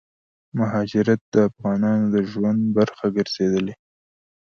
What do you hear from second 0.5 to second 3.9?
مهاجرت دافغانانو دژوند برخه ګرځيدلې